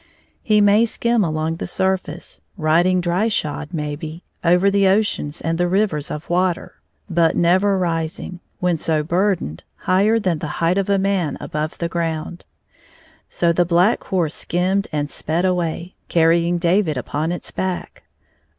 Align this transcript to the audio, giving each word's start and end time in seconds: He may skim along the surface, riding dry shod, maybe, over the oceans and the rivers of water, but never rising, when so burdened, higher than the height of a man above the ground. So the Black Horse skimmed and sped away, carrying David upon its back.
He 0.41 0.61
may 0.61 0.85
skim 0.87 1.23
along 1.23 1.57
the 1.57 1.67
surface, 1.67 2.41
riding 2.57 3.01
dry 3.01 3.27
shod, 3.27 3.69
maybe, 3.71 4.23
over 4.43 4.71
the 4.71 4.87
oceans 4.87 5.39
and 5.39 5.59
the 5.59 5.67
rivers 5.67 6.09
of 6.09 6.27
water, 6.27 6.81
but 7.07 7.35
never 7.35 7.77
rising, 7.77 8.39
when 8.59 8.79
so 8.79 9.03
burdened, 9.03 9.63
higher 9.81 10.17
than 10.19 10.39
the 10.39 10.57
height 10.57 10.79
of 10.79 10.89
a 10.89 10.97
man 10.97 11.37
above 11.39 11.77
the 11.77 11.87
ground. 11.87 12.45
So 13.29 13.53
the 13.53 13.63
Black 13.63 14.03
Horse 14.05 14.33
skimmed 14.33 14.87
and 14.91 15.07
sped 15.07 15.45
away, 15.45 15.93
carrying 16.09 16.57
David 16.57 16.97
upon 16.97 17.31
its 17.31 17.51
back. 17.51 18.01